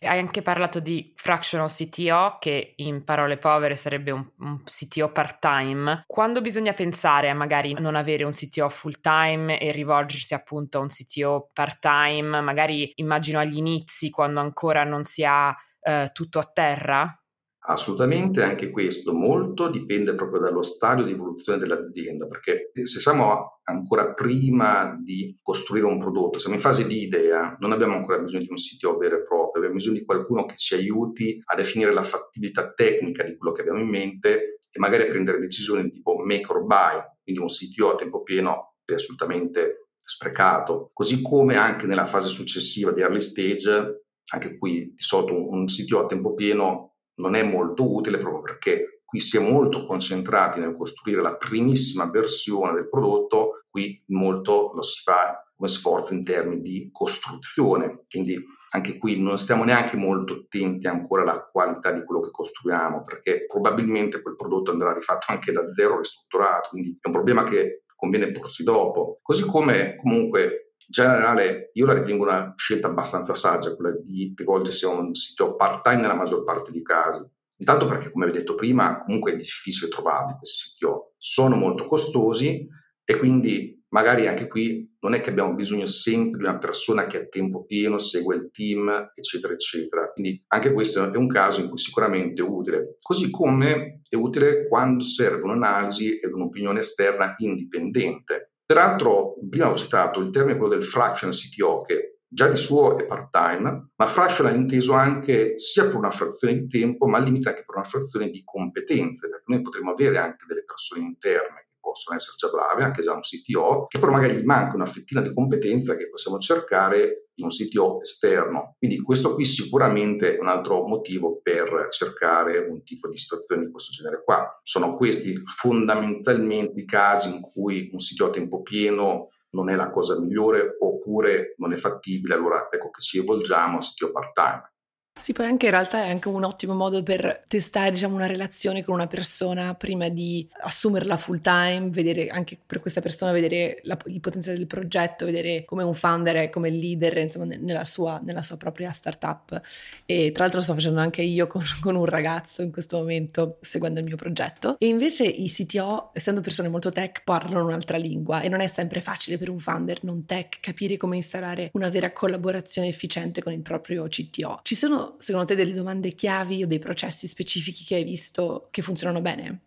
Hai 0.07 0.19
anche 0.19 0.43
parlato 0.43 0.81
di 0.81 1.13
fractional 1.17 1.71
CTO, 1.71 2.37
che 2.39 2.75
in 2.77 3.05
parole 3.05 3.39
povere 3.39 3.75
sarebbe 3.75 4.11
un, 4.11 4.25
un, 4.39 4.63
CTO 4.63 5.11
part-time. 5.11 6.05
Quando 6.07 6.41
bisogna 6.41 6.75
pensare 6.75 7.31
a 7.31 7.35
magari 7.35 7.73
non 7.79 7.97
avere 7.97 8.25
un 8.25 8.31
CTO 8.31 8.69
full-time 8.69 9.59
e 9.59 9.73
rivolgersi 9.73 10.35
appunto 10.35 10.79
a 10.79 10.81
un 10.83 10.89
CTO 10.89 11.51
part-time, 11.53 12.41
magari 12.41 12.93
immagino 12.97 13.39
agli 13.39 13.57
inizi, 13.57 14.11
quando 14.11 14.41
ancora 14.41 14.85
non 14.85 15.03
si 15.03 15.25
ha 15.25 15.55
eh, 15.81 16.11
tutto 16.13 16.39
a 16.39 16.51
terra? 16.53 17.24
Assolutamente, 17.67 18.43
anche 18.43 18.69
questo 18.69 19.15
molto 19.15 19.71
dipende 19.71 20.15
proprio 20.15 20.41
dallo 20.41 20.61
stadio 20.61 21.03
di 21.03 21.13
evoluzione 21.13 21.59
dell'azienda, 21.59 22.27
perché 22.27 22.71
se 22.75 23.01
siamo 23.01 23.61
ancora 23.63 24.13
prima 24.13 24.95
di 25.03 25.39
costruire 25.41 25.87
un 25.87 25.99
prodotto, 25.99 26.37
siamo 26.37 26.57
in 26.57 26.61
fase 26.61 26.87
di 26.87 27.01
idea, 27.01 27.57
non 27.61 27.73
abbiamo 27.73 27.95
ancora 27.95 28.19
bisogno 28.19 28.43
di 28.43 28.51
un 28.51 28.59
sito 28.59 28.99
vero 28.99 29.17
e 29.17 29.25
proprio, 29.25 29.63
abbiamo 29.63 29.77
bisogno 29.77 29.99
di 29.99 30.05
qualcuno 30.05 30.45
che 30.45 30.57
ci 30.57 30.75
aiuti 30.75 31.41
a 31.43 31.55
definire 31.55 31.95
la 31.95 32.03
fattibilità 32.03 32.71
tecnica 32.75 33.23
di 33.23 33.35
quello 33.35 33.55
che 33.55 33.63
abbiamo 33.63 33.81
in 33.81 33.89
mente 33.89 34.59
e 34.71 34.79
magari 34.79 35.05
a 35.05 35.07
prendere 35.07 35.39
decisioni 35.39 35.89
tipo 35.89 36.17
make 36.23 36.53
or 36.53 36.65
buy, 36.67 37.01
quindi 37.23 37.41
un 37.41 37.49
CTO 37.49 37.93
a 37.93 37.95
tempo 37.95 38.23
pieno 38.23 38.75
è 38.85 38.93
assolutamente 38.93 39.89
sprecato, 40.03 40.91
così 40.93 41.23
come 41.23 41.57
anche 41.57 41.87
nella 41.87 42.05
fase 42.05 42.29
successiva 42.29 42.93
di 42.93 43.01
early 43.01 43.23
stage, 43.23 44.03
anche 44.33 44.59
qui 44.59 44.93
di 44.95 45.03
solito 45.03 45.35
un 45.49 45.65
CTO 45.65 46.01
a 46.01 46.07
tempo 46.07 46.35
pieno 46.35 46.94
non 47.17 47.35
è 47.35 47.43
molto 47.43 47.95
utile 47.95 48.19
proprio 48.19 48.41
perché 48.43 49.03
qui 49.05 49.21
si 49.21 49.37
è 49.37 49.41
molto 49.41 49.87
concentrati 49.87 50.59
nel 50.59 50.77
costruire 50.77 51.23
la 51.23 51.37
primissima 51.37 52.11
versione 52.11 52.73
del 52.73 52.89
prodotto, 52.89 53.65
qui 53.71 54.03
molto 54.09 54.73
lo 54.75 54.83
si 54.83 55.03
fa 55.03 55.45
come 55.57 55.69
sforzo 55.69 56.15
in 56.15 56.25
termini 56.25 56.61
di 56.61 56.89
costruzione, 56.93 58.05
quindi 58.11 58.43
anche 58.71 58.99
qui 58.99 59.23
non 59.23 59.39
stiamo 59.39 59.63
neanche 59.63 59.97
molto 59.97 60.35
attenti 60.35 60.89
ancora 60.89 61.23
alla 61.23 61.49
qualità 61.49 61.93
di 61.93 62.03
quello 62.03 62.21
che 62.23 62.33
costruiamo, 62.33 63.05
perché 63.05 63.47
probabilmente 63.47 64.21
quel 64.21 64.35
prodotto 64.35 64.73
andrà 64.73 64.93
rifatto 64.93 65.27
anche 65.29 65.53
da 65.53 65.73
zero 65.73 65.99
ristrutturato, 65.99 66.71
quindi 66.71 66.99
è 67.01 67.07
un 67.07 67.13
problema 67.13 67.45
che 67.45 67.85
conviene 67.95 68.33
porsi 68.33 68.65
dopo. 68.65 69.21
Così 69.23 69.45
come 69.45 69.95
comunque 69.97 70.64
generale 70.89 71.71
io 71.73 71.87
la 71.87 71.95
ritengo 71.95 72.25
una 72.25 72.53
scelta 72.57 72.89
abbastanza 72.89 73.35
saggia 73.35 73.75
quella 73.75 73.97
di 74.01 74.33
rivolgersi 74.37 74.85
a 74.85 74.89
un 74.89 75.15
sito 75.15 75.57
part-time 75.57 76.01
nella 76.01 76.15
maggior 76.15 76.45
parte 76.45 76.71
dei 76.71 76.83
casi. 76.83 77.23
Intanto 77.57 77.87
perché, 77.87 78.11
come 78.11 78.27
vi 78.27 78.33
ho 78.33 78.35
detto 78.35 78.55
prima, 78.55 79.03
comunque 79.05 79.33
è 79.33 79.37
difficile 79.37 79.91
trovarli 79.91 80.35
questi 80.39 80.71
siti, 80.71 80.87
sono 81.17 81.57
molto 81.57 81.87
costosi 81.87 82.67
e 83.05 83.17
quindi 83.17 83.83
magari 83.89 84.27
anche 84.27 84.49
qui 84.49 84.93
non 85.01 85.15
è 85.15 85.21
che 85.21 85.31
abbiamo 85.31 85.55
bisogno 85.55 85.87
sempre 85.87 86.41
di 86.41 86.49
una 86.49 86.59
persona 86.59 87.07
che 87.07 87.19
a 87.19 87.27
tempo 87.27 87.65
pieno 87.65 87.99
segue 87.99 88.35
il 88.35 88.51
team, 88.51 89.13
eccetera, 89.15 89.53
eccetera. 89.53 90.11
Quindi 90.11 90.43
anche 90.49 90.73
questo 90.73 91.13
è 91.13 91.17
un 91.17 91.29
caso 91.29 91.61
in 91.61 91.69
cui 91.69 91.79
sicuramente 91.79 92.43
è 92.43 92.45
utile. 92.45 92.99
Così 93.01 93.31
come 93.31 94.01
è 94.09 94.17
utile 94.17 94.67
quando 94.67 95.05
serve 95.05 95.43
un'analisi 95.43 96.19
ed 96.19 96.33
un'opinione 96.33 96.81
esterna 96.81 97.35
indipendente. 97.39 98.54
Peraltro, 98.67 99.35
prima 99.49 99.71
ho 99.71 99.75
citato 99.75 100.21
il 100.21 100.31
termine 100.31 100.57
quello 100.57 100.75
del 100.75 100.85
fraction 100.85 101.31
CTO, 101.31 101.83
che 101.83 102.21
già 102.27 102.49
di 102.49 102.57
suo 102.57 102.97
è 102.97 103.07
part-time, 103.07 103.91
ma 103.95 104.09
fraction 104.09 104.49
è 104.49 104.55
inteso 104.55 104.93
anche 104.93 105.59
sia 105.59 105.85
per 105.85 105.97
una 105.97 106.11
frazione 106.11 106.55
di 106.55 106.67
tempo, 106.69 107.07
ma 107.07 107.19
al 107.19 107.25
limite 107.25 107.51
anche 107.51 107.65
per 107.65 107.77
una 107.77 107.85
frazione 107.85 108.29
di 108.31 108.43
competenze, 108.45 109.29
perché 109.29 109.45
noi 109.47 109.63
potremmo 109.63 109.93
avere 109.93 110.19
anche 110.19 110.45
delle 110.47 110.65
persone 110.65 111.03
interne 111.03 111.65
possono 111.95 112.17
essere 112.17 112.37
già 112.37 112.49
brave, 112.49 112.83
anche 112.83 113.03
già 113.03 113.13
un 113.13 113.21
CTO, 113.21 113.87
che 113.87 113.99
però 113.99 114.11
magari 114.11 114.35
gli 114.35 114.45
manca 114.45 114.75
una 114.75 114.87
fettina 114.87 115.21
di 115.21 115.33
competenza 115.33 115.97
che 115.97 116.09
possiamo 116.09 116.39
cercare 116.39 117.24
in 117.37 117.45
un 117.45 117.51
CTO 117.51 118.01
esterno. 118.01 118.75
Quindi 118.79 119.01
questo 119.01 119.35
qui 119.35 119.45
sicuramente 119.45 120.37
è 120.37 120.41
un 120.41 120.49
altro 120.49 120.87
motivo 120.87 121.41
per 121.43 121.89
cercare 121.91 122.59
un 122.59 122.83
tipo 122.83 123.09
di 123.09 123.17
situazione 123.17 123.65
di 123.65 123.71
questo 123.71 123.93
genere 123.93 124.23
qua. 124.25 124.59
Sono 124.63 124.97
questi 124.97 125.41
fondamentalmente 125.57 126.81
i 126.81 126.85
casi 126.85 127.35
in 127.35 127.41
cui 127.41 127.91
un 127.93 127.99
CTO 127.99 128.27
a 128.27 128.31
tempo 128.31 128.63
pieno 128.63 129.31
non 129.51 129.71
è 129.71 129.77
la 129.77 129.91
cosa 129.91 130.19
migliore 130.19 130.77
oppure 130.79 131.55
non 131.59 131.73
è 131.73 131.77
fattibile, 131.77 132.35
allora 132.35 132.69
ecco 132.71 132.91
che 132.91 133.01
ci 133.01 133.19
evolgiamo 133.19 133.79
a 133.79 133.81
CTO 133.81 134.11
part-time. 134.11 134.74
Sì, 135.17 135.33
poi 135.33 135.47
anche 135.47 135.67
in 135.67 135.71
realtà 135.71 136.03
è 136.03 136.09
anche 136.09 136.27
un 136.27 136.43
ottimo 136.43 136.75
modo 136.75 137.05
per 137.05 137.45
testare, 137.47 137.93
diciamo, 137.93 138.17
una 138.17 138.27
relazione 138.27 138.83
con 138.83 138.95
una 138.95 139.07
persona 139.07 139.73
prima 139.75 140.09
di 140.09 140.47
assumerla 140.63 141.17
full 141.17 141.41
time, 141.41 141.89
vedere 141.91 142.27
anche 142.27 142.59
per 142.67 142.81
questa 142.81 143.01
persona, 143.01 143.31
vedere 143.31 143.79
la, 143.85 143.97
il 144.07 144.19
potenziale 144.19 144.59
del 144.59 144.67
progetto, 144.67 145.25
vedere 145.25 145.65
come 145.65 145.85
un 145.85 145.95
founder 145.95 146.37
e 146.39 146.51
come 146.51 146.69
leader, 146.69 147.17
insomma, 147.19 147.45
nella 147.45 147.85
sua, 147.85 148.21
nella 148.25 148.43
sua, 148.43 148.57
propria 148.57 148.91
startup. 148.91 149.63
E 150.05 150.33
tra 150.33 150.43
l'altro 150.43 150.59
lo 150.59 150.65
sto 150.65 150.75
facendo 150.75 150.99
anche 150.99 151.23
io 151.23 151.47
con, 151.47 151.63
con, 151.81 151.95
un 151.95 152.07
ragazzo 152.07 152.63
in 152.63 152.73
questo 152.73 152.97
momento, 152.97 153.59
seguendo 153.61 154.01
il 154.01 154.07
mio 154.07 154.17
progetto. 154.17 154.75
E 154.81 154.89
invece 154.89 155.23
i 155.27 155.49
CTO, 155.49 156.11
essendo 156.13 156.41
persone 156.41 156.69
molto 156.69 156.91
tech, 156.91 157.23
parlano 157.23 157.65
un'altra 157.65 157.99
lingua 157.99 158.41
e 158.41 158.49
non 158.49 158.59
è 158.59 158.67
sempre 158.67 159.01
facile 159.01 159.39
per 159.39 159.49
un 159.49 159.61
founder 159.61 160.03
non 160.03 160.25
tech 160.25 160.59
capire 160.59 160.97
come 160.97 161.15
instaurare 161.15 161.71
una 161.75 161.89
vera 161.89 162.11
collaborazione 162.11 162.89
efficiente 162.89 163.45
con 163.45 163.53
il 163.53 163.61
proprio 163.61 164.09
CTO. 164.09 164.59
Ci 164.65 164.75
sono 164.75 165.03
secondo 165.19 165.47
te 165.47 165.55
delle 165.55 165.73
domande 165.73 166.13
chiavi 166.13 166.63
o 166.63 166.67
dei 166.67 166.79
processi 166.79 167.27
specifici 167.27 167.85
che 167.85 167.97
hai 167.97 168.05
visto 168.05 168.69
che 168.71 168.83
funzionano 168.83 169.21
bene? 169.21 169.61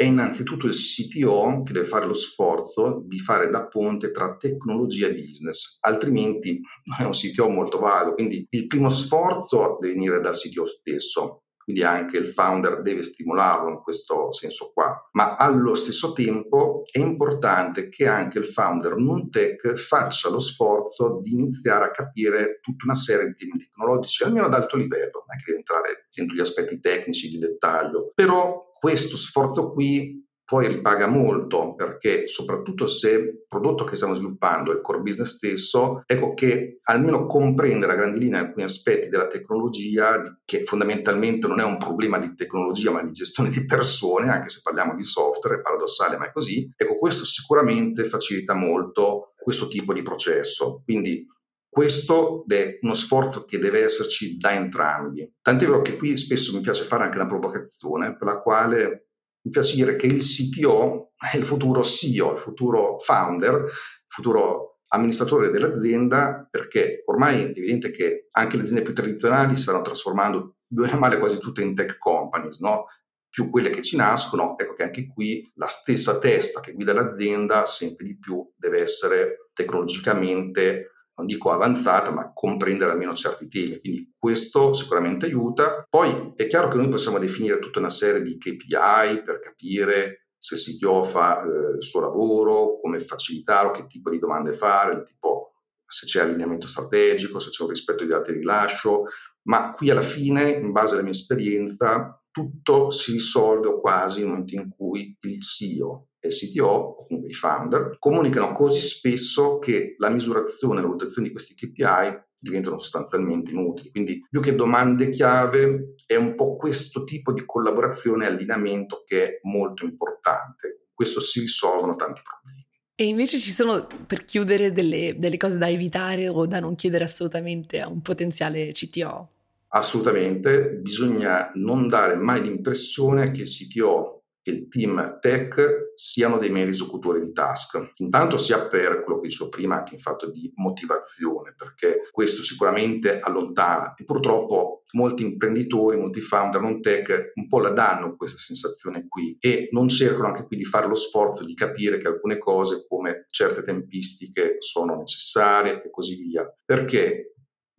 È 0.00 0.04
innanzitutto 0.04 0.66
il 0.66 0.74
CTO 0.74 1.62
che 1.62 1.72
deve 1.74 1.86
fare 1.86 2.06
lo 2.06 2.14
sforzo 2.14 3.02
di 3.04 3.18
fare 3.18 3.50
da 3.50 3.66
ponte 3.66 4.10
tra 4.10 4.36
tecnologia 4.36 5.08
e 5.08 5.14
business, 5.14 5.76
altrimenti 5.80 6.60
è 6.98 7.02
un 7.02 7.10
CTO 7.10 7.48
molto 7.50 7.78
valido. 7.78 8.14
Quindi 8.14 8.46
il 8.48 8.66
primo 8.66 8.88
sforzo 8.88 9.76
deve 9.78 9.94
venire 9.94 10.20
dal 10.20 10.34
CTO 10.34 10.64
stesso 10.64 11.42
quindi 11.62 11.82
anche 11.82 12.18
il 12.18 12.26
founder 12.26 12.82
deve 12.82 13.02
stimolarlo 13.02 13.68
in 13.68 13.80
questo 13.80 14.32
senso 14.32 14.70
qua, 14.72 15.08
ma 15.12 15.36
allo 15.36 15.74
stesso 15.74 16.12
tempo 16.12 16.82
è 16.90 16.98
importante 16.98 17.88
che 17.88 18.06
anche 18.06 18.38
il 18.38 18.46
founder 18.46 18.96
non 18.96 19.30
tech 19.30 19.74
faccia 19.74 20.28
lo 20.30 20.38
sforzo 20.38 21.20
di 21.22 21.32
iniziare 21.32 21.84
a 21.84 21.90
capire 21.90 22.58
tutta 22.60 22.84
una 22.84 22.94
serie 22.94 23.26
di 23.26 23.34
temi 23.34 23.58
tecnologici, 23.58 24.24
almeno 24.24 24.46
ad 24.46 24.54
alto 24.54 24.76
livello, 24.76 25.24
non 25.26 25.36
è 25.36 25.38
che 25.38 25.44
deve 25.46 25.58
entrare 25.58 26.08
dentro 26.12 26.34
gli 26.34 26.40
aspetti 26.40 26.80
tecnici 26.80 27.28
di 27.28 27.38
dettaglio, 27.38 28.12
però 28.14 28.70
questo 28.72 29.16
sforzo 29.16 29.72
qui 29.72 30.26
poi 30.50 30.66
ripaga 30.66 31.06
molto 31.06 31.76
perché 31.76 32.26
soprattutto 32.26 32.88
se 32.88 33.10
il 33.12 33.44
prodotto 33.46 33.84
che 33.84 33.94
stiamo 33.94 34.14
sviluppando 34.14 34.72
è 34.72 34.74
il 34.74 34.80
core 34.80 34.98
business 34.98 35.36
stesso, 35.36 36.02
ecco 36.04 36.34
che 36.34 36.80
almeno 36.82 37.26
comprendere 37.26 37.92
a 37.92 37.94
grandi 37.94 38.18
linee 38.18 38.40
alcuni 38.40 38.64
aspetti 38.64 39.08
della 39.08 39.28
tecnologia, 39.28 40.40
che 40.44 40.64
fondamentalmente 40.64 41.46
non 41.46 41.60
è 41.60 41.62
un 41.62 41.78
problema 41.78 42.18
di 42.18 42.34
tecnologia 42.34 42.90
ma 42.90 43.00
di 43.04 43.12
gestione 43.12 43.48
di 43.48 43.64
persone, 43.64 44.28
anche 44.28 44.48
se 44.48 44.58
parliamo 44.60 44.96
di 44.96 45.04
software, 45.04 45.58
è 45.58 45.62
paradossale 45.62 46.16
ma 46.16 46.26
è 46.26 46.32
così, 46.32 46.68
ecco 46.76 46.96
questo 46.98 47.24
sicuramente 47.24 48.02
facilita 48.02 48.52
molto 48.52 49.34
questo 49.36 49.68
tipo 49.68 49.92
di 49.92 50.02
processo. 50.02 50.82
Quindi 50.84 51.28
questo 51.68 52.44
è 52.48 52.78
uno 52.80 52.94
sforzo 52.94 53.44
che 53.44 53.60
deve 53.60 53.84
esserci 53.84 54.36
da 54.36 54.52
entrambi. 54.52 55.32
Tant'è 55.40 55.64
vero 55.64 55.80
che 55.80 55.96
qui 55.96 56.16
spesso 56.16 56.52
mi 56.56 56.60
piace 56.60 56.82
fare 56.82 57.04
anche 57.04 57.18
una 57.18 57.28
provocazione 57.28 58.16
per 58.16 58.26
la 58.26 58.40
quale 58.40 59.09
mi 59.42 59.50
piace 59.50 59.74
dire 59.74 59.96
che 59.96 60.06
il 60.06 60.22
CTO 60.22 61.12
è 61.16 61.36
il 61.36 61.44
futuro 61.44 61.82
CEO, 61.82 62.34
il 62.34 62.40
futuro 62.40 62.98
founder, 62.98 63.64
il 63.64 63.70
futuro 64.08 64.80
amministratore 64.88 65.50
dell'azienda, 65.50 66.46
perché 66.50 67.02
ormai 67.06 67.40
è 67.40 67.44
evidente 67.46 67.90
che 67.90 68.28
anche 68.32 68.56
le 68.56 68.62
aziende 68.62 68.82
più 68.82 68.94
tradizionali 68.94 69.56
stanno 69.56 69.82
trasformando 69.82 70.56
bene 70.66 70.92
o 70.92 70.98
male 70.98 71.18
quasi 71.18 71.38
tutte 71.38 71.62
in 71.62 71.74
tech 71.74 71.98
companies, 71.98 72.60
no? 72.60 72.86
più 73.30 73.48
quelle 73.48 73.70
che 73.70 73.80
ci 73.80 73.96
nascono, 73.96 74.58
ecco 74.58 74.74
che 74.74 74.82
anche 74.82 75.06
qui 75.06 75.48
la 75.54 75.68
stessa 75.68 76.18
testa 76.18 76.60
che 76.60 76.72
guida 76.72 76.92
l'azienda 76.92 77.64
sempre 77.64 78.04
di 78.04 78.18
più 78.18 78.44
deve 78.56 78.80
essere 78.80 79.50
tecnologicamente 79.52 80.90
non 81.20 81.26
dico 81.26 81.52
avanzata, 81.52 82.10
ma 82.10 82.32
comprendere 82.32 82.90
almeno 82.90 83.14
certi 83.14 83.46
temi. 83.48 83.78
Quindi 83.78 84.14
questo 84.18 84.72
sicuramente 84.72 85.26
aiuta. 85.26 85.84
Poi 85.88 86.32
è 86.34 86.46
chiaro 86.46 86.68
che 86.68 86.78
noi 86.78 86.88
possiamo 86.88 87.18
definire 87.18 87.58
tutta 87.58 87.78
una 87.78 87.90
serie 87.90 88.22
di 88.22 88.38
KPI 88.38 89.22
per 89.24 89.38
capire 89.40 90.28
se 90.38 90.54
il 90.54 90.60
CTO 90.60 91.04
fa 91.04 91.42
eh, 91.42 91.76
il 91.76 91.82
suo 91.82 92.00
lavoro, 92.00 92.80
come 92.80 92.98
facilitarlo, 92.98 93.72
che 93.72 93.86
tipo 93.86 94.08
di 94.08 94.18
domande 94.18 94.54
fare, 94.54 95.02
tipo 95.02 95.52
se 95.86 96.06
c'è 96.06 96.22
allineamento 96.22 96.66
strategico, 96.66 97.38
se 97.38 97.50
c'è 97.50 97.62
un 97.64 97.70
rispetto 97.70 98.04
di 98.04 98.10
dati 98.10 98.32
di 98.32 98.38
rilascio, 98.38 99.04
ma 99.42 99.72
qui 99.74 99.90
alla 99.90 100.02
fine, 100.02 100.48
in 100.50 100.72
base 100.72 100.94
alla 100.94 101.02
mia 101.02 101.10
esperienza, 101.10 102.19
tutto 102.30 102.90
si 102.90 103.12
risolve 103.12 103.68
o 103.68 103.80
quasi 103.80 104.20
nel 104.20 104.28
momento 104.28 104.54
in 104.54 104.68
cui 104.68 105.16
il 105.20 105.42
CEO 105.42 106.08
e 106.18 106.28
il 106.28 106.34
CTO, 106.34 106.66
o 106.66 107.06
comunque 107.06 107.30
i 107.30 107.34
founder, 107.34 107.96
comunicano 107.98 108.52
così 108.52 108.80
spesso 108.80 109.58
che 109.58 109.94
la 109.98 110.10
misurazione 110.10 110.78
e 110.78 110.82
la 110.82 110.88
valutazione 110.88 111.28
di 111.28 111.32
questi 111.32 111.54
KPI 111.54 112.28
diventano 112.38 112.78
sostanzialmente 112.78 113.50
inutili. 113.50 113.90
Quindi 113.90 114.26
più 114.28 114.40
che 114.40 114.54
domande 114.54 115.10
chiave 115.10 115.94
è 116.06 116.16
un 116.16 116.34
po' 116.34 116.56
questo 116.56 117.04
tipo 117.04 117.32
di 117.32 117.44
collaborazione 117.44 118.24
e 118.24 118.28
allineamento 118.28 119.02
che 119.06 119.24
è 119.24 119.38
molto 119.42 119.84
importante. 119.84 120.88
Questo 120.92 121.20
si 121.20 121.40
risolvono 121.40 121.96
tanti 121.96 122.20
problemi. 122.22 122.66
E 122.94 123.04
invece 123.04 123.38
ci 123.38 123.50
sono, 123.50 123.86
per 124.06 124.26
chiudere, 124.26 124.72
delle, 124.72 125.14
delle 125.16 125.38
cose 125.38 125.56
da 125.56 125.70
evitare 125.70 126.28
o 126.28 126.44
da 126.46 126.60
non 126.60 126.74
chiedere 126.74 127.04
assolutamente 127.04 127.80
a 127.80 127.88
un 127.88 128.02
potenziale 128.02 128.72
CTO? 128.72 129.28
Assolutamente, 129.72 130.78
bisogna 130.80 131.50
non 131.54 131.86
dare 131.86 132.16
mai 132.16 132.42
l'impressione 132.42 133.30
che 133.30 133.42
il 133.42 133.48
CTO 133.48 134.24
e 134.42 134.52
il 134.52 134.68
team 134.68 135.18
tech 135.20 135.92
siano 135.94 136.38
dei 136.38 136.50
meri 136.50 136.70
esecutori 136.70 137.20
di 137.20 137.32
task. 137.32 137.92
Intanto 137.96 138.36
sia 138.36 138.66
per 138.66 139.04
quello 139.04 139.20
che 139.20 139.28
dicevo 139.28 139.50
prima, 139.50 139.76
anche 139.76 139.94
in 139.94 140.00
fatto 140.00 140.30
di 140.30 140.50
motivazione, 140.56 141.54
perché 141.56 142.08
questo 142.10 142.42
sicuramente 142.42 143.20
allontana 143.20 143.94
e 143.94 144.04
purtroppo 144.04 144.82
molti 144.92 145.22
imprenditori, 145.22 145.98
molti 145.98 146.20
founder 146.20 146.60
non 146.60 146.80
tech 146.80 147.32
un 147.34 147.46
po' 147.46 147.60
la 147.60 147.70
danno 147.70 148.16
questa 148.16 148.38
sensazione 148.38 149.06
qui 149.06 149.36
e 149.38 149.68
non 149.70 149.88
cercano 149.88 150.28
anche 150.28 150.46
qui 150.46 150.56
di 150.56 150.64
fare 150.64 150.88
lo 150.88 150.94
sforzo 150.94 151.44
di 151.44 151.54
capire 151.54 151.98
che 151.98 152.08
alcune 152.08 152.38
cose 152.38 152.86
come 152.88 153.26
certe 153.30 153.62
tempistiche 153.62 154.56
sono 154.58 154.96
necessarie 154.96 155.82
e 155.82 155.90
così 155.90 156.16
via. 156.16 156.50
Perché 156.64 157.29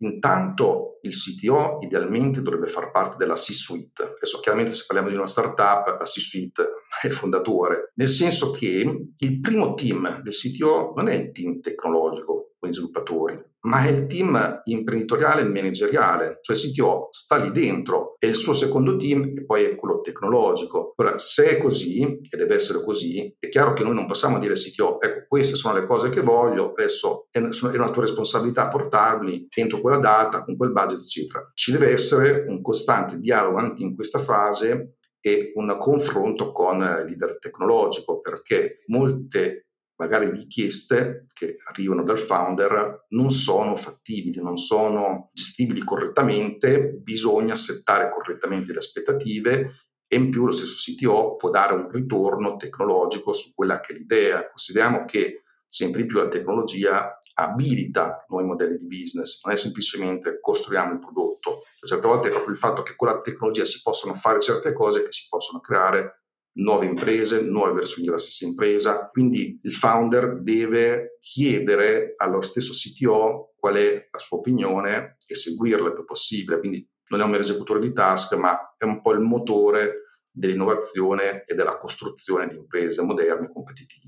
Intanto 0.02 0.98
il 1.02 1.12
CTO 1.12 1.78
idealmente 1.80 2.42
dovrebbe 2.42 2.66
far 2.66 2.90
parte 2.90 3.16
della 3.16 3.34
C-suite. 3.34 4.14
Adesso 4.16 4.40
chiaramente 4.40 4.72
se 4.72 4.84
parliamo 4.86 5.10
di 5.10 5.16
una 5.16 5.26
startup, 5.26 5.98
la 5.98 6.04
C-suite 6.04 6.62
è 7.00 7.06
il 7.06 7.12
fondatore, 7.12 7.92
nel 7.94 8.08
senso 8.08 8.50
che 8.52 9.06
il 9.16 9.40
primo 9.40 9.74
team 9.74 10.22
del 10.22 10.32
CTO 10.32 10.92
non 10.94 11.08
è 11.08 11.14
il 11.14 11.32
team 11.32 11.60
tecnologico, 11.60 12.41
con 12.62 12.70
gli 12.70 12.74
sviluppatori, 12.74 13.42
ma 13.62 13.84
è 13.84 13.90
il 13.90 14.06
team 14.06 14.60
imprenditoriale 14.66 15.42
e 15.42 15.46
manageriale, 15.46 16.38
cioè 16.42 16.54
il 16.54 16.62
CTO 16.62 17.08
sta 17.10 17.34
lì 17.34 17.50
dentro, 17.50 18.14
è 18.20 18.26
il 18.26 18.36
suo 18.36 18.54
secondo 18.54 18.96
team 18.96 19.32
e 19.36 19.44
poi 19.44 19.64
è 19.64 19.74
quello 19.74 20.00
tecnologico. 20.00 20.92
Ora, 20.94 21.18
se 21.18 21.56
è 21.56 21.60
così, 21.60 22.02
e 22.02 22.36
deve 22.36 22.54
essere 22.54 22.84
così, 22.84 23.34
è 23.36 23.48
chiaro 23.48 23.72
che 23.72 23.82
noi 23.82 23.94
non 23.94 24.06
possiamo 24.06 24.38
dire 24.38 24.52
al 24.52 24.60
CTO, 24.60 25.00
ecco, 25.00 25.24
queste 25.26 25.56
sono 25.56 25.76
le 25.76 25.86
cose 25.86 26.08
che 26.08 26.20
voglio, 26.20 26.70
adesso 26.70 27.26
è 27.32 27.38
una 27.38 27.90
tua 27.90 28.02
responsabilità 28.02 28.68
portarli 28.68 29.48
entro 29.56 29.80
quella 29.80 29.98
data, 29.98 30.44
con 30.44 30.56
quel 30.56 30.70
budget, 30.70 31.00
eccetera. 31.00 31.50
Ci 31.52 31.72
deve 31.72 31.90
essere 31.90 32.44
un 32.46 32.62
costante 32.62 33.18
dialogo 33.18 33.58
anche 33.58 33.82
in 33.82 33.96
questa 33.96 34.20
fase 34.20 34.98
e 35.20 35.50
un 35.56 35.76
confronto 35.80 36.52
con 36.52 36.76
il 36.76 37.06
leader 37.06 37.38
tecnologico, 37.40 38.20
perché 38.20 38.84
molte 38.86 39.66
magari 40.02 40.30
richieste 40.30 41.28
che 41.32 41.54
arrivano 41.68 42.02
dal 42.02 42.18
founder 42.18 43.06
non 43.10 43.30
sono 43.30 43.76
fattibili, 43.76 44.42
non 44.42 44.56
sono 44.56 45.30
gestibili 45.32 45.80
correttamente, 45.84 46.98
bisogna 47.00 47.54
settare 47.54 48.10
correttamente 48.10 48.72
le 48.72 48.78
aspettative 48.78 49.70
e 50.08 50.16
in 50.16 50.30
più 50.30 50.44
lo 50.44 50.50
stesso 50.50 50.74
CTO 50.74 51.36
può 51.36 51.50
dare 51.50 51.74
un 51.74 51.88
ritorno 51.88 52.56
tecnologico 52.56 53.32
su 53.32 53.54
quella 53.54 53.80
che 53.80 53.92
è 53.92 53.96
l'idea. 53.96 54.48
Consideriamo 54.48 55.04
che 55.04 55.44
sempre 55.68 56.02
di 56.02 56.08
più 56.08 56.18
la 56.18 56.28
tecnologia 56.28 57.18
abilita 57.34 58.24
nuovi 58.28 58.46
modelli 58.46 58.78
di 58.78 58.86
business, 58.86 59.42
non 59.44 59.54
è 59.54 59.56
semplicemente 59.56 60.38
costruiamo 60.40 60.92
il 60.92 60.98
prodotto, 60.98 61.62
certe 61.80 62.06
volte 62.06 62.26
è 62.26 62.30
proprio 62.30 62.52
il 62.52 62.58
fatto 62.58 62.82
che 62.82 62.96
con 62.96 63.08
la 63.08 63.20
tecnologia 63.20 63.64
si 63.64 63.80
possono 63.82 64.14
fare 64.14 64.40
certe 64.40 64.72
cose 64.72 65.04
che 65.04 65.12
si 65.12 65.26
possono 65.30 65.60
creare 65.60 66.21
nuove 66.54 66.86
imprese, 66.86 67.40
nuove 67.40 67.72
versioni 67.72 68.06
della 68.06 68.18
stessa 68.18 68.44
impresa. 68.44 69.08
Quindi 69.10 69.58
il 69.62 69.72
founder 69.72 70.40
deve 70.42 71.16
chiedere 71.20 72.14
allo 72.16 72.42
stesso 72.42 72.72
CTO 72.72 73.54
qual 73.56 73.76
è 73.76 74.08
la 74.10 74.18
sua 74.18 74.38
opinione 74.38 75.16
e 75.26 75.34
seguirla 75.34 75.88
il 75.88 75.94
più 75.94 76.04
possibile. 76.04 76.58
Quindi 76.58 76.86
non 77.08 77.20
è 77.20 77.24
un 77.24 77.30
mero 77.30 77.42
esecutore 77.42 77.80
di 77.80 77.92
task, 77.92 78.34
ma 78.34 78.74
è 78.76 78.84
un 78.84 79.00
po' 79.00 79.12
il 79.12 79.20
motore 79.20 80.02
dell'innovazione 80.30 81.44
e 81.44 81.54
della 81.54 81.76
costruzione 81.76 82.48
di 82.48 82.56
imprese 82.56 83.02
moderne 83.02 83.46
e 83.46 83.52
competitive. 83.52 84.01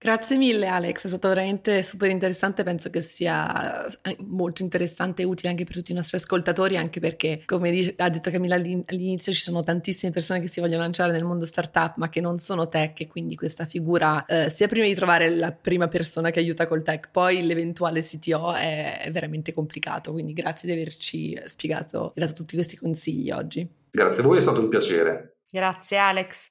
Grazie 0.00 0.36
mille 0.36 0.68
Alex, 0.68 1.06
è 1.06 1.08
stato 1.08 1.26
veramente 1.26 1.82
super 1.82 2.08
interessante, 2.08 2.62
penso 2.62 2.88
che 2.88 3.00
sia 3.00 3.84
eh, 4.02 4.16
molto 4.20 4.62
interessante 4.62 5.22
e 5.22 5.24
utile 5.24 5.48
anche 5.48 5.64
per 5.64 5.74
tutti 5.74 5.90
i 5.90 5.94
nostri 5.94 6.18
ascoltatori, 6.18 6.76
anche 6.76 7.00
perché 7.00 7.42
come 7.44 7.92
ha 7.96 8.08
detto 8.08 8.30
Camilla 8.30 8.54
all'inizio 8.54 9.32
ci 9.32 9.40
sono 9.40 9.64
tantissime 9.64 10.12
persone 10.12 10.40
che 10.40 10.46
si 10.46 10.60
vogliono 10.60 10.82
lanciare 10.82 11.10
nel 11.10 11.24
mondo 11.24 11.44
startup 11.44 11.96
ma 11.96 12.08
che 12.10 12.20
non 12.20 12.38
sono 12.38 12.68
tech 12.68 13.00
e 13.00 13.06
quindi 13.08 13.34
questa 13.34 13.66
figura 13.66 14.24
eh, 14.24 14.50
sia 14.50 14.68
prima 14.68 14.86
di 14.86 14.94
trovare 14.94 15.34
la 15.34 15.50
prima 15.50 15.88
persona 15.88 16.30
che 16.30 16.38
aiuta 16.38 16.68
col 16.68 16.82
tech, 16.82 17.08
poi 17.10 17.44
l'eventuale 17.44 18.00
CTO 18.02 18.54
è, 18.54 19.00
è 19.00 19.10
veramente 19.10 19.52
complicato, 19.52 20.12
quindi 20.12 20.32
grazie 20.32 20.72
di 20.72 20.80
averci 20.80 21.36
spiegato 21.46 22.12
e 22.14 22.20
dato 22.20 22.34
tutti 22.34 22.54
questi 22.54 22.76
consigli 22.76 23.32
oggi. 23.32 23.68
Grazie 23.90 24.22
a 24.22 24.26
voi, 24.26 24.38
è 24.38 24.42
stato 24.42 24.60
un 24.60 24.68
piacere. 24.68 25.38
Grazie 25.50 25.96
Alex. 25.96 26.50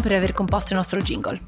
per 0.00 0.12
aver 0.12 0.32
composto 0.32 0.72
il 0.72 0.78
nostro 0.78 1.00
jingle. 1.00 1.40